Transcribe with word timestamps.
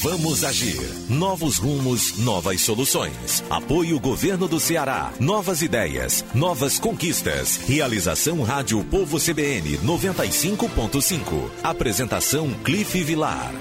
Vamos 0.00 0.42
agir. 0.42 0.80
Novos 1.10 1.58
rumos, 1.58 2.18
novas 2.18 2.62
soluções. 2.62 3.44
Apoio 3.50 4.00
Governo 4.00 4.48
do 4.48 4.58
Ceará. 4.58 5.12
Novas 5.20 5.60
ideias, 5.60 6.24
novas 6.34 6.80
conquistas. 6.80 7.58
Realização 7.68 8.42
Rádio 8.42 8.82
Povo 8.84 9.18
CBN 9.20 9.76
95.5. 9.84 11.50
Apresentação 11.62 12.54
Cliff 12.64 13.04
Vilar. 13.04 13.52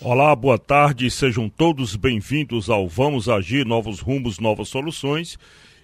Olá, 0.00 0.34
boa 0.34 0.58
tarde, 0.58 1.08
sejam 1.08 1.48
todos 1.48 1.94
bem-vindos 1.94 2.68
ao 2.68 2.88
Vamos 2.88 3.28
Agir 3.28 3.64
Novos 3.64 4.00
Rumos, 4.00 4.40
Novas 4.40 4.68
Soluções. 4.68 5.38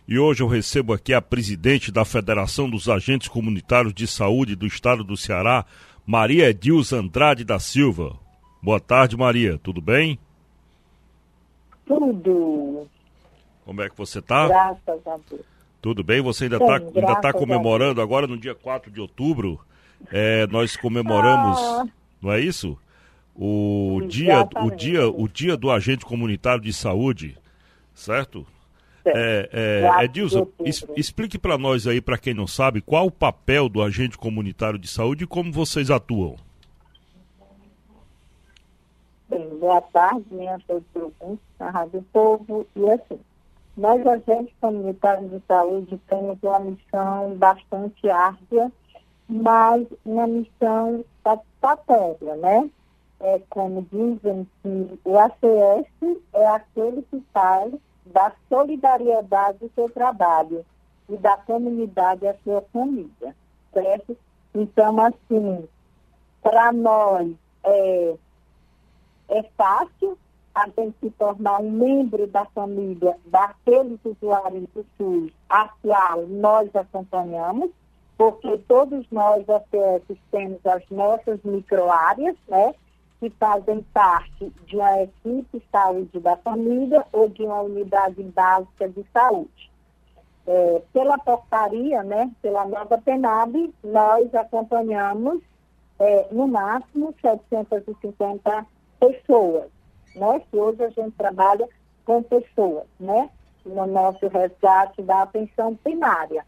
E 0.09 0.18
hoje 0.18 0.42
eu 0.42 0.48
recebo 0.48 0.92
aqui 0.92 1.14
a 1.14 1.22
presidente 1.22 1.92
da 1.92 2.04
Federação 2.04 2.68
dos 2.68 2.88
Agentes 2.88 3.28
Comunitários 3.28 3.95
de 3.95 4.09
Saúde 4.09 4.56
do 4.56 4.66
Estado 4.66 5.04
do 5.04 5.16
Ceará, 5.16 5.64
Maria 6.04 6.50
Edilza 6.50 6.96
Andrade 6.96 7.45
da 7.45 7.60
Silva. 7.60 8.18
Boa 8.62 8.80
tarde, 8.80 9.16
Maria, 9.16 9.59
tudo 9.62 9.80
bem? 9.80 10.19
Tudo. 11.87 12.87
Como 13.65 13.82
é 13.82 13.88
que 13.88 13.96
você 13.96 14.18
está? 14.18 14.48
Graças 14.48 15.07
a 15.07 15.18
Deus. 15.29 15.43
Tudo 15.80 16.04
bem? 16.04 16.21
Você 16.21 16.45
ainda 16.45 16.57
está 16.57 16.76
ainda 16.76 17.21
tá 17.21 17.32
comemorando 17.32 18.02
agora 18.02 18.26
no 18.26 18.37
dia 18.37 18.54
4 18.54 18.90
de 18.90 19.01
outubro? 19.01 19.60
É, 20.10 20.46
nós 20.46 20.76
comemoramos, 20.76 21.59
ah. 21.59 21.87
não 22.21 22.32
é 22.32 22.40
isso? 22.40 22.79
o 23.43 24.02
dia, 24.07 24.46
o 24.62 24.71
dia, 24.71 25.09
o 25.09 25.27
dia 25.27 25.56
do 25.56 25.71
agente 25.71 26.04
comunitário 26.04 26.62
de 26.62 26.74
saúde, 26.74 27.38
certo? 27.95 28.46
É, 29.02 29.49
é, 29.51 30.04
Edilson, 30.04 30.46
es, 30.62 30.84
explique 30.95 31.38
para 31.38 31.56
nós 31.56 31.87
aí, 31.87 32.02
para 32.02 32.18
quem 32.18 32.34
não 32.34 32.46
sabe, 32.46 32.82
qual 32.82 33.06
o 33.06 33.10
papel 33.10 33.66
do 33.71 33.82
agente 33.82 34.18
comunitário 34.18 34.79
de 34.79 34.87
saúde 34.87 35.24
e 35.24 35.27
como 35.27 35.51
vocês 35.51 35.90
atuam. 35.90 36.37
Bem, 39.30 39.48
boa 39.59 39.80
tarde, 39.80 40.26
minha 40.30 40.59
todos 40.66 40.84
os 40.95 41.02
ouvintes 41.02 41.45
da 41.59 41.70
Rádio 41.70 42.04
Povo. 42.12 42.66
E 42.76 42.90
assim, 42.90 43.20
nós, 43.76 44.06
agentes 44.06 44.52
comunitários 44.60 45.30
de 45.30 45.40
saúde, 45.46 46.00
temos 46.09 46.37
uma 46.42 46.60
missão 46.60 47.34
bastante 47.37 48.10
árdua, 48.10 48.72
mas 49.28 49.87
uma 50.04 50.26
missão 50.26 51.04
satisfatória, 51.22 52.37
né? 52.37 52.68
é, 53.20 53.40
como 53.50 53.87
dizem, 53.92 54.48
que 54.62 54.98
o 55.04 55.18
ACS 55.18 56.18
é 56.32 56.46
aquele 56.48 57.02
que 57.02 57.22
faz 57.32 57.72
da 58.06 58.32
solidariedade 58.48 59.59
do 59.59 59.70
seu 59.74 59.88
trabalho 59.90 60.65
e 61.09 61.16
da 61.16 61.37
comunidade 61.37 62.26
à 62.26 62.34
sua 62.42 62.62
família, 62.72 63.37
certo? 63.72 64.16
Então, 64.54 64.97
assim, 65.00 65.69
para 66.42 66.72
nós 66.72 67.31
é, 67.62 68.15
é 69.31 69.42
fácil 69.56 70.19
a 70.54 70.66
gente 70.66 70.97
se 71.00 71.10
tornar 71.12 71.60
um 71.60 71.70
membro 71.70 72.26
da 72.26 72.44
família 72.47 73.16
daqueles 73.26 73.98
usuários 74.04 74.69
do 74.75 74.84
SUS 74.98 75.32
a 75.48 75.69
qual 75.82 76.27
nós 76.27 76.75
acompanhamos, 76.75 77.71
porque 78.19 78.59
todos 78.69 79.06
nós, 79.10 79.49
ACS, 79.49 80.19
temos 80.31 80.65
as 80.66 80.82
nossas 80.91 81.41
microáreas, 81.44 82.37
né? 82.49 82.75
que 83.21 83.31
fazem 83.38 83.82
parte 83.93 84.50
de 84.66 84.77
uma 84.77 85.03
equipe 85.03 85.59
de 85.59 85.62
saúde 85.71 86.19
da 86.21 86.37
família 86.38 87.05
ou 87.12 87.28
de 87.28 87.43
uma 87.43 87.60
unidade 87.60 88.22
básica 88.22 88.88
de 88.88 89.05
saúde. 89.12 89.71
É, 90.47 90.82
pela 90.93 91.19
portaria, 91.19 92.03
né, 92.03 92.31
pela 92.41 92.66
nova 92.66 92.97
PENAB, 92.97 93.75
nós 93.84 94.34
acompanhamos 94.34 95.43
é, 95.99 96.28
no 96.32 96.49
máximo 96.49 97.15
750 97.21 98.66
pessoas. 99.00 99.69
Que 100.50 100.56
hoje 100.56 100.84
a 100.84 100.91
gente 100.91 101.12
trabalha 101.16 101.66
com 102.05 102.22
pessoas, 102.22 102.84
né, 102.99 103.31
no 103.65 103.87
nosso 103.87 104.28
resgate 104.28 105.03
da 105.03 105.22
atenção 105.22 105.75
primária. 105.77 106.44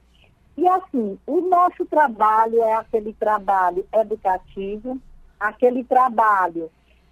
E 0.56 0.68
assim, 0.68 1.18
o 1.26 1.40
nosso 1.40 1.84
trabalho 1.86 2.62
é 2.62 2.74
aquele 2.74 3.12
trabalho 3.14 3.86
educativo, 3.92 4.98
aquele 5.40 5.82
trabalho 5.84 6.70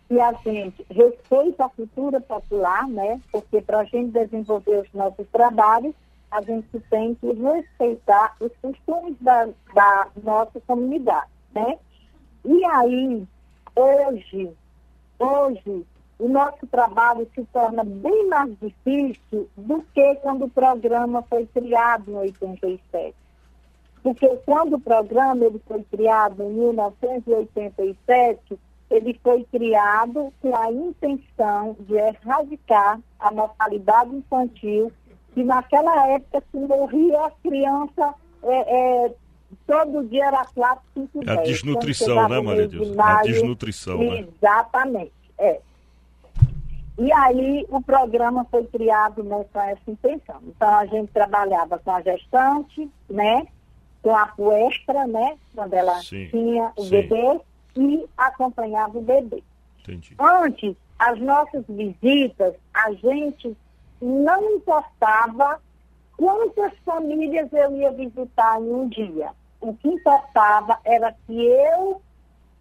que 0.08 0.20
a 0.20 0.32
gente 0.44 0.84
respeita 0.90 1.64
a 1.64 1.68
cultura 1.68 2.20
popular, 2.20 2.86
né? 2.88 3.20
Porque 3.30 3.62
para 3.62 3.80
a 3.80 3.84
gente 3.84 4.10
desenvolver 4.10 4.80
os 4.80 4.92
nossos 4.92 5.26
trabalhos, 5.28 5.94
a 6.30 6.42
gente 6.42 6.80
tem 6.90 7.14
que 7.14 7.32
respeitar 7.32 8.36
os 8.40 8.52
costumes 8.60 9.16
da, 9.20 9.48
da 9.72 10.08
nossa 10.22 10.60
comunidade, 10.66 11.30
né? 11.54 11.78
E 12.44 12.64
aí, 12.64 13.26
hoje, 13.74 14.52
hoje, 15.20 15.86
o 16.18 16.28
nosso 16.28 16.66
trabalho 16.66 17.28
se 17.34 17.44
torna 17.52 17.84
bem 17.84 18.26
mais 18.28 18.50
difícil 18.60 19.48
do 19.56 19.84
que 19.94 20.16
quando 20.16 20.46
o 20.46 20.50
programa 20.50 21.22
foi 21.28 21.46
criado 21.46 22.10
em 22.10 22.16
87. 22.16 23.14
Porque 24.02 24.26
quando 24.46 24.74
o 24.74 24.80
programa 24.80 25.44
ele 25.44 25.60
foi 25.66 25.84
criado 25.84 26.42
em 26.42 26.50
1987, 26.50 28.58
ele 28.90 29.18
foi 29.22 29.44
criado 29.44 30.32
com 30.40 30.56
a 30.56 30.72
intenção 30.72 31.76
de 31.80 31.94
erradicar 31.94 32.98
a 33.18 33.30
mortalidade 33.30 34.14
infantil, 34.14 34.90
que 35.32 35.44
naquela 35.44 36.08
época 36.08 36.42
se 36.50 36.58
morria 36.58 37.26
a 37.26 37.30
criança 37.30 38.14
é, 38.42 39.06
é, 39.06 39.14
todo 39.66 40.04
dia 40.08 40.26
era 40.26 40.44
4, 40.44 40.82
5, 40.94 41.24
10. 41.24 41.28
É 41.28 41.40
a 41.40 41.42
desnutrição, 41.42 42.28
né, 42.28 42.40
Maria 42.40 42.68
Deus? 42.68 42.98
A 42.98 43.22
desnutrição, 43.22 43.98
né? 43.98 44.26
Exatamente, 44.28 45.12
é. 45.38 45.60
E 46.98 47.12
aí 47.12 47.66
o 47.70 47.80
programa 47.80 48.44
foi 48.50 48.64
criado 48.64 49.22
né, 49.22 49.44
com 49.52 49.60
essa 49.60 49.90
intenção. 49.90 50.40
Então 50.46 50.68
a 50.68 50.84
gente 50.86 51.10
trabalhava 51.12 51.78
com 51.78 51.90
a 51.90 52.02
gestante, 52.02 52.90
né? 53.08 53.46
com 54.02 54.14
a 54.14 54.26
puestra, 54.26 55.06
né? 55.06 55.36
Quando 55.54 55.74
ela 55.74 56.00
sim, 56.02 56.28
tinha 56.28 56.72
o 56.76 56.82
sim. 56.82 56.90
bebê 56.90 57.40
e 57.76 58.06
acompanhava 58.16 58.98
o 58.98 59.02
bebê. 59.02 59.42
Entendi. 59.82 60.14
Antes, 60.18 60.76
as 60.98 61.18
nossas 61.20 61.64
visitas, 61.68 62.54
a 62.74 62.92
gente 62.92 63.56
não 64.00 64.56
importava 64.56 65.60
quantas 66.16 66.72
famílias 66.84 67.52
eu 67.52 67.76
ia 67.76 67.90
visitar 67.92 68.60
em 68.60 68.72
um 68.72 68.88
dia. 68.88 69.30
O 69.60 69.74
que 69.74 69.88
importava 69.88 70.78
era 70.84 71.14
que 71.26 71.44
eu 71.44 72.00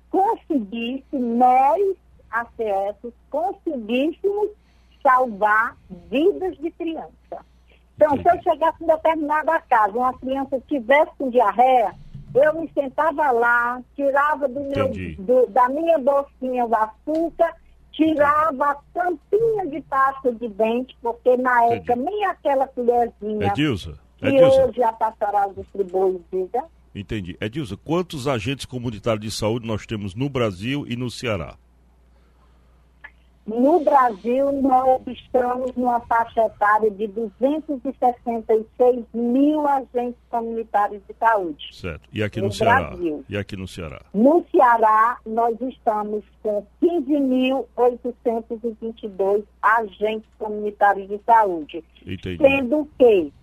conseguisse, 0.09 1.17
nós, 1.17 1.95
ACS, 2.31 3.13
conseguíssemos 3.29 4.49
salvar 5.01 5.77
vidas 6.09 6.57
de 6.57 6.71
criança. 6.71 7.45
Então, 7.95 8.17
se 8.17 8.29
eu 8.29 8.41
chegasse 8.43 8.83
em 8.83 8.87
determinada 8.87 9.59
casa, 9.61 9.97
uma 9.97 10.13
criança 10.17 10.61
tivesse 10.67 11.11
com 11.17 11.29
diarreia, 11.29 11.93
eu 12.33 12.53
me 12.61 12.71
sentava 12.73 13.31
lá, 13.31 13.81
tirava 13.95 14.47
do 14.47 14.59
meu, 14.61 14.89
do, 15.19 15.47
da 15.47 15.67
minha 15.67 15.97
bolsinha 15.97 16.65
o 16.65 16.75
açúcar, 16.75 17.55
tirava 17.91 18.71
a 18.71 18.77
tampinha 18.93 19.67
de 19.67 19.81
pasta 19.81 20.31
de 20.31 20.47
dente, 20.47 20.95
porque 21.01 21.35
na 21.35 21.63
época 21.65 21.93
Entendi. 21.93 22.11
nem 22.11 22.25
aquela 22.25 22.67
colherzinha 22.67 23.47
Edilza, 23.47 23.99
que 24.17 24.43
hoje 24.43 24.83
a 24.83 24.93
pastoral 24.93 25.53
distribui, 25.53 26.21
diga. 26.31 26.63
Entendi. 26.99 27.37
Edilza, 27.39 27.77
quantos 27.77 28.27
agentes 28.27 28.65
comunitários 28.65 29.23
de 29.23 29.31
saúde 29.31 29.65
nós 29.65 29.85
temos 29.85 30.13
no 30.13 30.27
Brasil 30.29 30.85
e 30.87 30.97
no 30.97 31.09
Ceará? 31.09 31.55
No 33.47 33.79
Brasil, 33.79 34.51
nós 34.61 35.01
estamos 35.07 35.73
numa 35.75 36.01
faixa 36.01 36.45
etária 36.45 36.91
de 36.91 37.07
266 37.07 39.05
mil 39.11 39.67
agentes 39.67 40.19
comunitários 40.29 41.01
de 41.07 41.15
saúde. 41.17 41.67
Certo. 41.71 42.07
E 42.13 42.21
aqui 42.21 42.39
no, 42.41 42.47
no 42.47 42.53
Ceará? 42.53 42.89
Brasil. 42.89 43.25
E 43.27 43.37
aqui 43.37 43.55
no 43.55 43.67
Ceará? 43.67 44.01
No 44.13 44.45
Ceará, 44.51 45.17
nós 45.25 45.59
estamos 45.61 46.23
com 46.43 46.63
15.822 46.83 49.43
agentes 49.61 50.29
comunitários 50.37 51.07
de 51.07 51.19
saúde. 51.25 51.83
Entendi. 52.05 52.37
Sendo 52.37 52.87
que 52.99 53.33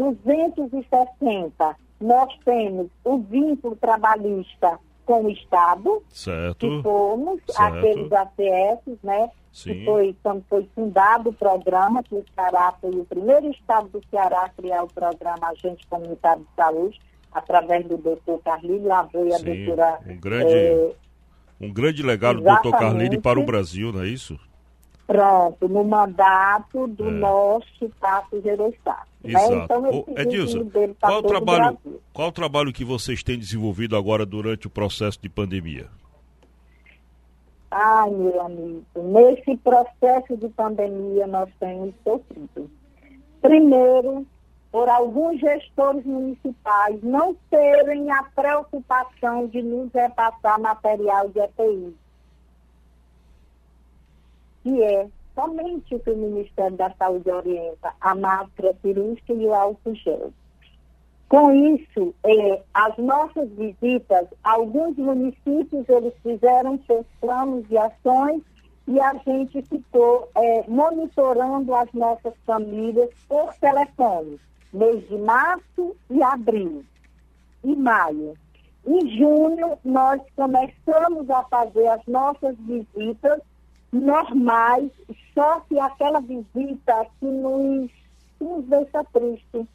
7.260 0.00 1.76
nós 2.00 2.34
temos 2.44 2.88
o 3.04 3.18
vínculo 3.18 3.76
trabalhista 3.76 4.78
com 5.04 5.24
o 5.24 5.30
Estado, 5.30 6.02
certo. 6.08 6.58
que 6.58 6.82
fomos 6.82 7.40
certo. 7.46 7.76
aqueles 7.76 8.12
ACS, 8.12 8.98
né? 9.02 9.30
Sim. 9.52 9.74
Que 9.74 9.84
foi 9.84 10.16
quando 10.22 10.44
foi 10.48 10.68
fundado 10.74 11.30
o 11.30 11.32
programa, 11.32 12.02
que 12.02 12.14
o 12.14 12.24
Ceará 12.34 12.72
foi 12.80 12.90
o 12.90 13.04
primeiro 13.04 13.50
estado 13.50 13.88
do 13.88 14.00
Ceará 14.08 14.44
a 14.44 14.48
criar 14.48 14.84
o 14.84 14.86
programa 14.86 15.48
Agente 15.48 15.84
Comunitário 15.88 16.42
de 16.42 16.54
Saúde, 16.54 17.00
através 17.32 17.84
do 17.86 17.96
doutor 17.98 18.40
Carlinhos 18.42 18.84
Lavou 18.84 19.26
e 19.26 19.34
a 19.34 19.38
doutora. 19.38 19.98
Um 20.06 20.16
grande, 20.16 20.54
é, 20.54 20.92
um 21.60 21.72
grande 21.72 22.02
legado 22.02 22.38
do 22.38 22.44
doutor 22.44 22.78
Carlinhos 22.78 23.20
para 23.20 23.40
o 23.40 23.44
Brasil, 23.44 23.92
não 23.92 24.02
é 24.02 24.06
isso? 24.06 24.38
Pronto, 25.10 25.68
no 25.68 25.82
mandato 25.82 26.86
do 26.86 27.08
é. 27.08 27.10
nosso 27.10 27.88
Tato 28.00 28.40
Gerostat. 28.40 29.08
Né? 29.24 29.32
Então, 29.64 29.82
Ô, 29.90 30.04
Edilson, 30.16 30.70
tá 31.00 31.08
qual 31.08 31.18
o, 31.18 31.22
trabalho, 31.24 31.78
qual 32.12 32.28
o 32.28 32.32
trabalho 32.32 32.72
que 32.72 32.84
vocês 32.84 33.20
têm 33.20 33.36
desenvolvido 33.36 33.96
agora 33.96 34.24
durante 34.24 34.68
o 34.68 34.70
processo 34.70 35.20
de 35.20 35.28
pandemia? 35.28 35.88
Ai, 37.72 38.08
meu 38.10 38.40
amigo, 38.40 38.84
nesse 38.94 39.56
processo 39.56 40.36
de 40.36 40.48
pandemia 40.50 41.26
nós 41.26 41.48
temos 41.58 41.92
sofrido. 42.04 42.70
Primeiro, 43.42 44.24
por 44.70 44.88
alguns 44.88 45.40
gestores 45.40 46.04
municipais 46.06 47.02
não 47.02 47.34
terem 47.50 48.12
a 48.12 48.22
preocupação 48.22 49.48
de 49.48 49.60
nos 49.60 49.92
repassar 49.92 50.60
material 50.60 51.28
de 51.30 51.40
EPI 51.40 51.96
que 54.62 54.82
é 54.82 55.08
somente 55.34 55.94
o 55.94 56.00
que 56.00 56.10
o 56.10 56.16
Ministério 56.16 56.76
da 56.76 56.90
Saúde 56.98 57.30
orienta, 57.30 57.92
a 58.00 58.14
máscara 58.14 58.74
cirúrgica 58.82 59.32
e 59.32 59.46
o 59.46 59.54
álcool 59.54 59.94
gel. 59.94 60.32
Com 61.28 61.52
isso, 61.52 62.12
é, 62.24 62.62
as 62.74 62.96
nossas 62.98 63.48
visitas, 63.50 64.26
alguns 64.42 64.96
municípios 64.96 65.88
eles 65.88 66.12
fizeram 66.22 66.80
seus 66.86 67.06
planos 67.20 67.68
de 67.68 67.78
ações 67.78 68.42
e 68.88 68.98
a 68.98 69.14
gente 69.24 69.62
ficou 69.62 70.28
é, 70.34 70.64
monitorando 70.66 71.72
as 71.74 71.90
nossas 71.92 72.34
famílias 72.44 73.10
por 73.28 73.54
telefone, 73.54 74.40
mês 74.72 75.08
de 75.08 75.16
março 75.18 75.96
e 76.10 76.20
abril 76.20 76.84
e 77.62 77.76
maio. 77.76 78.34
Em 78.84 79.16
junho, 79.16 79.78
nós 79.84 80.20
começamos 80.34 81.30
a 81.30 81.44
fazer 81.44 81.86
as 81.86 82.04
nossas 82.06 82.56
visitas 82.58 83.40
normais, 83.92 84.90
só 85.34 85.60
que 85.68 85.78
aquela 85.78 86.20
visita 86.20 87.06
que 87.18 87.26
nos, 87.26 87.90
que 88.38 88.44
nos 88.44 88.64
deixa 88.66 89.04
triste. 89.12 89.68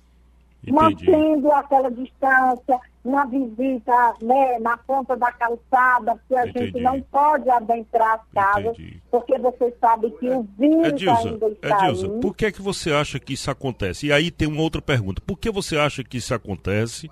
Entendi. 0.64 0.72
Mantendo 0.72 1.52
aquela 1.52 1.92
distância, 1.92 2.80
na 3.06 3.24
visita 3.26 4.16
né, 4.20 4.58
na 4.60 4.76
ponta 4.78 5.16
da 5.16 5.32
calçada, 5.32 6.16
porque 6.16 6.36
a 6.36 6.48
Entendi. 6.48 6.66
gente 6.66 6.82
não 6.82 7.00
pode 7.02 7.48
adentrar 7.50 8.16
as 8.16 8.22
casas, 8.34 8.74
Entendi. 8.80 9.02
porque 9.12 9.38
você 9.38 9.72
sabe 9.80 10.10
que 10.12 10.28
o 10.28 10.42
vírus 10.58 10.88
Edilza, 10.88 11.30
ainda 11.30 11.48
está 11.50 11.86
Edilza, 11.86 12.08
aí. 12.08 12.20
por 12.20 12.36
que, 12.36 12.48
é 12.48 12.52
que 12.52 12.62
você 12.64 12.92
acha 12.92 13.20
que 13.20 13.34
isso 13.34 13.52
acontece? 13.52 14.08
E 14.08 14.12
aí 14.12 14.32
tem 14.32 14.48
uma 14.48 14.62
outra 14.62 14.82
pergunta. 14.82 15.22
Por 15.22 15.38
que 15.38 15.52
você 15.52 15.78
acha 15.78 16.04
que 16.04 16.18
isso 16.18 16.34
acontece? 16.34 17.08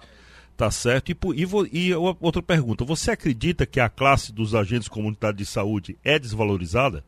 Tá 0.55 0.69
certo. 0.69 1.11
E, 1.11 1.17
e, 1.35 1.89
e, 1.89 1.95
outra 1.95 2.41
pergunta: 2.41 2.85
você 2.85 3.11
acredita 3.11 3.65
que 3.65 3.79
a 3.79 3.89
classe 3.89 4.31
dos 4.31 4.53
agentes 4.53 4.87
comunitários 4.87 5.37
de 5.37 5.45
saúde 5.45 5.97
é 6.03 6.19
desvalorizada? 6.19 7.03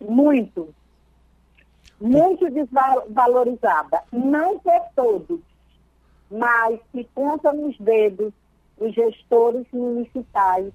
Muito. 0.00 0.72
Muito 2.00 2.48
desvalorizada. 2.50 4.02
Não 4.12 4.58
por 4.58 4.80
todos, 4.94 5.40
mas 6.30 6.78
se 6.92 7.08
conta 7.14 7.52
nos 7.52 7.76
dedos 7.78 8.32
os 8.78 8.92
gestores 8.94 9.66
municipais 9.72 10.72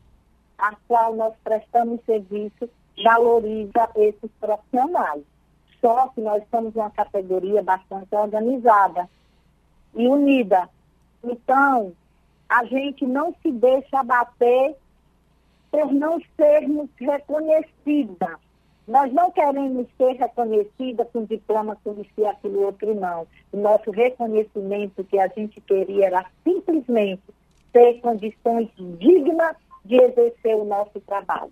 a 0.58 0.76
qual 0.88 1.16
nós 1.16 1.34
prestamos 1.44 2.02
serviço 2.06 2.70
valoriza 3.04 3.90
esses 3.96 4.30
profissionais. 4.40 5.24
Só 5.80 6.10
que 6.10 6.20
nós 6.20 6.44
somos 6.52 6.76
uma 6.76 6.90
categoria 6.90 7.64
bastante 7.64 8.14
organizada 8.14 9.10
e 9.96 10.08
unida 10.08 10.70
então, 11.24 11.94
a 12.48 12.66
gente 12.66 13.06
não 13.06 13.36
se 13.42 13.52
deixa 13.52 14.00
abater 14.00 14.76
por 15.72 15.94
não 15.94 16.20
sermos 16.36 16.90
reconhecidas. 16.98 18.38
Nós 18.88 19.14
não 19.14 19.30
queremos 19.30 19.86
ser 19.98 20.14
reconhecidas 20.14 21.08
com 21.14 21.24
diploma, 21.26 21.78
com 21.84 21.92
isso 22.02 22.10
e 22.18 22.26
aquilo 22.26 22.64
outro, 22.64 22.96
não. 22.96 23.28
O 23.52 23.58
nosso 23.58 23.92
reconhecimento 23.92 25.04
que 25.04 25.20
a 25.20 25.28
gente 25.28 25.62
queria 25.62 26.08
era 26.08 26.26
simplesmente 26.44 27.22
ter 27.72 28.02
condições 28.02 28.68
dignas 28.78 29.56
de 29.86 29.96
exercer 29.96 30.56
o 30.56 30.66
nosso 30.66 31.00
trabalho. 31.02 31.52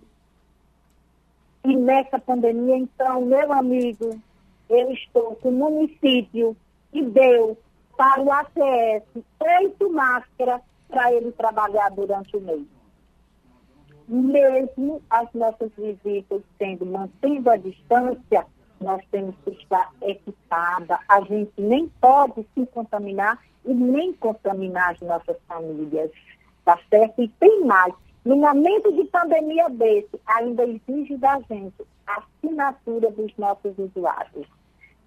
E 1.64 1.76
nessa 1.76 2.18
pandemia, 2.18 2.76
então, 2.76 3.24
meu 3.24 3.52
amigo, 3.52 4.18
eu 4.68 4.90
estou 4.90 5.36
com 5.36 5.50
o 5.50 5.52
município 5.52 6.56
e 6.92 7.02
Deus 7.02 7.56
para 7.98 8.22
o 8.22 8.32
ACS 8.32 9.02
oito 9.40 9.92
máscaras 9.92 10.62
para 10.88 11.12
ele 11.12 11.32
trabalhar 11.32 11.90
durante 11.90 12.36
o 12.36 12.40
mês. 12.40 12.64
Mesmo 14.06 15.02
as 15.10 15.30
nossas 15.34 15.70
visitas 15.76 16.40
sendo 16.56 16.86
mantendo 16.86 17.50
a 17.50 17.56
distância, 17.56 18.46
nós 18.80 19.02
temos 19.10 19.34
que 19.44 19.50
estar 19.50 19.92
equipada. 20.00 21.00
A 21.08 21.20
gente 21.22 21.52
nem 21.58 21.88
pode 22.00 22.46
se 22.54 22.64
contaminar 22.66 23.42
e 23.64 23.74
nem 23.74 24.12
contaminar 24.12 24.92
as 24.92 25.00
nossas 25.00 25.36
famílias. 25.48 26.12
Tá 26.64 26.78
certo? 26.88 27.20
E 27.20 27.28
tem 27.28 27.64
mais. 27.64 27.92
No 28.24 28.36
momento 28.36 28.92
de 28.92 29.04
pandemia 29.06 29.68
desse, 29.70 30.20
ainda 30.24 30.64
exige 30.64 31.16
da 31.16 31.40
gente 31.40 31.84
a 32.06 32.22
assinatura 32.22 33.10
dos 33.10 33.36
nossos 33.36 33.76
usuários. 33.76 34.46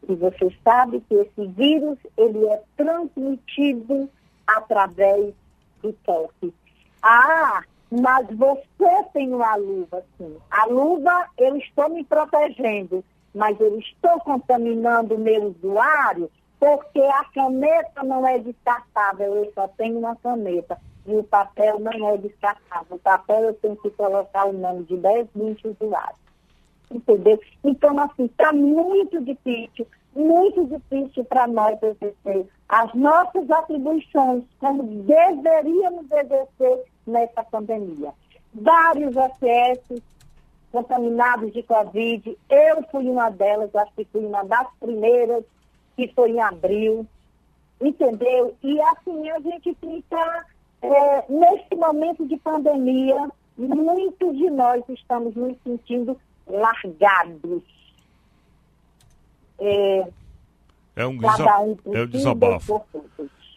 E 0.08 0.16
você 0.16 0.56
sabe 0.64 1.02
que 1.02 1.16
esse 1.16 1.48
vírus 1.48 1.98
ele 2.18 2.46
é 2.48 2.62
transmitido 2.76 4.10
através 4.48 5.34
do 5.82 5.94
toque. 6.06 6.54
Ah, 7.02 7.64
mas 7.90 8.28
você 8.36 9.04
tem 9.14 9.34
uma 9.34 9.56
luva, 9.56 10.04
sim. 10.18 10.38
A 10.50 10.66
luva, 10.66 11.28
eu 11.38 11.56
estou 11.58 11.90
me 11.90 12.04
protegendo, 12.04 13.04
mas 13.34 13.60
eu 13.60 13.78
estou 13.80 14.20
contaminando 14.22 15.16
o 15.16 15.20
meu 15.20 15.46
usuário 15.46 16.30
porque 16.60 17.00
a 17.00 17.26
caneta 17.34 18.04
não 18.04 18.28
é 18.28 18.38
descartável, 18.38 19.36
eu 19.36 19.52
só 19.54 19.68
tenho 19.70 19.98
uma 19.98 20.16
caneta. 20.16 20.80
E 21.08 21.16
o 21.16 21.24
papel 21.24 21.80
não 21.80 22.10
é 22.10 22.18
descartável. 22.18 22.98
O 22.98 23.00
papel 23.00 23.46
eu 23.46 23.54
tenho 23.56 23.76
que 23.78 23.90
colocar 23.90 24.46
o 24.46 24.54
nome 24.54 24.84
de 24.84 24.96
10, 24.96 25.28
20 25.34 25.68
usuários 25.70 26.21
entendeu? 26.94 27.40
Então, 27.64 27.98
assim, 28.00 28.26
está 28.26 28.52
muito 28.54 29.22
difícil, 29.22 29.88
muito 30.16 30.66
difícil 30.66 31.24
para 31.26 31.48
nós 31.48 31.78
exercer 31.82 32.48
as 32.68 32.94
nossas 32.94 33.50
atribuições 33.50 34.44
como 34.60 34.84
deveríamos 34.84 36.12
exercer 36.12 36.84
nessa 37.06 37.44
pandemia. 37.44 38.14
Vários 38.54 39.16
ACS 39.18 40.02
contaminados 40.72 41.52
de 41.52 41.64
Covid, 41.64 42.38
eu 42.50 42.84
fui 42.90 43.10
uma 43.10 43.30
delas, 43.30 43.76
acho 43.76 43.92
que 43.94 44.06
fui 44.06 44.26
uma 44.26 44.44
das 44.44 44.68
primeiras, 44.80 45.44
que 45.98 46.08
foi 46.14 46.32
em 46.32 46.42
abril, 46.42 47.06
entendeu? 47.82 48.56
E 48.64 48.80
assim, 48.82 49.30
a 49.30 49.40
gente 49.40 49.76
fica, 49.76 50.46
é, 50.82 51.26
nesse 51.28 51.76
momento 51.76 52.26
de 52.26 52.38
pandemia, 52.38 53.30
muitos 53.58 54.38
de 54.38 54.50
nós 54.50 54.84
estamos 54.88 55.36
nos 55.36 55.58
sentindo 55.64 56.18
largados. 56.52 57.64
É, 59.60 60.08
é 60.96 61.06
um, 61.06 61.18
desa 61.18 61.60
um 61.60 61.78
é 61.94 62.02
um 62.02 62.08
desabafo. 62.08 62.82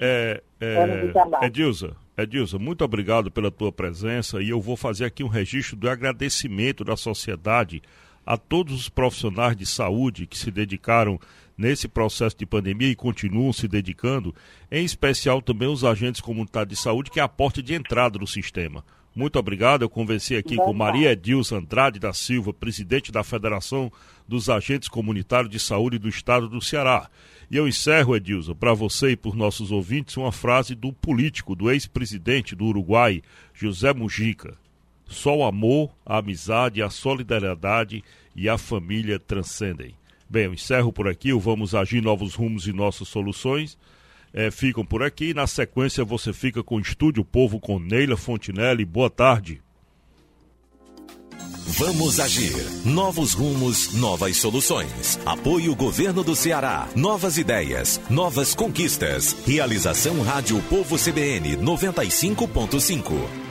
É, 0.01 0.43
é, 0.61 0.75
é 0.75 0.81
um 0.81 1.07
desabafo. 1.07 1.45
Edilza, 1.45 1.97
Edilza, 2.17 2.59
muito 2.59 2.85
obrigado 2.85 3.31
pela 3.31 3.51
tua 3.51 3.73
presença 3.73 4.41
e 4.43 4.51
eu 4.51 4.61
vou 4.61 4.77
fazer 4.77 5.07
aqui 5.07 5.25
um 5.25 5.29
registro 5.29 5.77
do 5.77 5.89
agradecimento 5.89 6.85
da 6.85 6.97
sociedade 6.97 7.83
a 8.25 8.37
todos 8.37 8.75
os 8.75 8.89
profissionais 8.89 9.57
de 9.57 9.67
saúde 9.67 10.27
que 10.27 10.39
se 10.39 10.51
dedicaram 10.51 11.19
nesse 11.57 11.87
processo 11.87 12.37
de 12.37 12.47
pandemia 12.47 12.89
e 12.89 12.97
continuam 12.97 13.53
se 13.53 13.69
dedicando, 13.69 14.35
em 14.71 14.85
especial 14.85 15.41
também 15.41 15.69
os 15.69 15.85
agentes 15.85 16.21
comunitários 16.21 16.77
de 16.77 16.83
saúde, 16.83 17.11
que 17.11 17.21
é 17.21 17.23
a 17.23 17.29
porta 17.29 17.63
de 17.63 17.75
entrada 17.75 18.19
do 18.19 18.27
sistema. 18.27 18.85
Muito 19.15 19.39
obrigado. 19.39 19.83
Eu 19.83 19.89
conversei 19.89 20.37
aqui 20.37 20.57
com 20.57 20.73
Maria 20.73 21.13
Edilson 21.13 21.59
Andrade 21.59 22.01
da 22.01 22.13
Silva, 22.13 22.53
presidente 22.53 23.13
da 23.13 23.23
Federação 23.23 23.93
dos 24.27 24.51
Agentes 24.51 24.89
Comunitários 24.89 25.51
de 25.51 25.61
Saúde 25.61 25.99
do 25.99 26.09
Estado 26.09 26.49
do 26.49 26.61
Ceará. 26.61 27.09
E 27.49 27.57
eu 27.57 27.69
encerro, 27.69 28.17
Edilson, 28.17 28.55
para 28.55 28.75
você 28.75 29.11
e 29.11 29.17
por 29.17 29.37
nossos 29.37 29.71
ouvintes, 29.71 30.17
uma 30.17 30.33
frase 30.33 30.75
do 30.75 30.93
político, 30.93 31.55
do 31.55 31.71
ex-presidente 31.71 32.57
do 32.57 32.65
Uruguai, 32.65 33.23
José 33.53 33.95
Mujica. 33.95 34.57
Só 35.07 35.37
o 35.37 35.45
amor, 35.45 35.95
a 36.05 36.19
amizade, 36.19 36.83
a 36.83 36.91
solidariedade 36.91 38.03
e 38.35 38.49
a 38.49 38.59
família 38.59 39.21
transcendem. 39.21 39.95
Bem, 40.29 40.47
eu 40.47 40.55
encerro 40.55 40.93
por 40.93 41.07
aqui, 41.07 41.33
o 41.33 41.39
Vamos 41.39 41.73
Agir 41.73 42.03
Novos 42.03 42.35
Rumos 42.35 42.67
e 42.67 42.73
Nossas 42.73 43.07
Soluções 43.07 43.79
é, 44.35 44.51
ficam 44.51 44.85
por 44.85 45.03
aqui. 45.03 45.33
Na 45.33 45.47
sequência, 45.47 46.05
você 46.05 46.33
fica 46.33 46.63
com 46.63 46.77
o 46.77 46.81
Estúdio 46.81 47.25
Povo 47.25 47.61
com 47.61 47.79
Neila 47.79 48.17
Fontinelli. 48.17 48.85
Boa 48.85 49.09
tarde. 49.09 49.63
Vamos 51.67 52.21
agir. 52.21 52.53
Novos 52.85 53.33
rumos, 53.33 53.95
novas 53.95 54.37
soluções. 54.37 55.19
Apoio 55.25 55.75
Governo 55.75 56.23
do 56.23 56.37
Ceará. 56.37 56.89
Novas 56.95 57.39
ideias, 57.39 58.01
novas 58.11 58.55
conquistas. 58.55 59.35
Realização 59.47 60.21
Rádio 60.23 60.61
Povo 60.69 60.97
CBN 60.99 61.57
95.5. 61.57 63.44